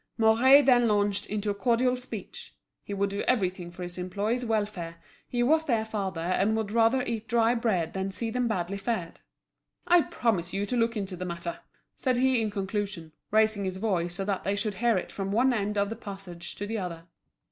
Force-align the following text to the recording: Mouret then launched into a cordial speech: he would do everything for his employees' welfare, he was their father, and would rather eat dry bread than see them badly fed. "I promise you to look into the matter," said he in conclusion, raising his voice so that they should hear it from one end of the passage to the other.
Mouret 0.17 0.63
then 0.63 0.87
launched 0.87 1.27
into 1.27 1.51
a 1.51 1.53
cordial 1.53 1.95
speech: 1.95 2.55
he 2.81 2.91
would 2.91 3.11
do 3.11 3.21
everything 3.27 3.69
for 3.69 3.83
his 3.83 3.99
employees' 3.99 4.43
welfare, 4.43 4.95
he 5.27 5.43
was 5.43 5.65
their 5.65 5.85
father, 5.85 6.21
and 6.21 6.57
would 6.57 6.71
rather 6.71 7.03
eat 7.03 7.27
dry 7.27 7.53
bread 7.53 7.93
than 7.93 8.09
see 8.09 8.31
them 8.31 8.47
badly 8.47 8.77
fed. 8.77 9.19
"I 9.85 10.01
promise 10.01 10.53
you 10.53 10.65
to 10.65 10.75
look 10.75 10.97
into 10.97 11.15
the 11.15 11.23
matter," 11.25 11.59
said 11.95 12.17
he 12.17 12.41
in 12.41 12.49
conclusion, 12.49 13.11
raising 13.29 13.63
his 13.63 13.77
voice 13.77 14.15
so 14.15 14.25
that 14.25 14.43
they 14.43 14.55
should 14.55 14.73
hear 14.81 14.97
it 14.97 15.11
from 15.11 15.31
one 15.31 15.53
end 15.53 15.77
of 15.77 15.91
the 15.91 15.95
passage 15.95 16.55
to 16.55 16.65
the 16.65 16.79
other. 16.79 17.03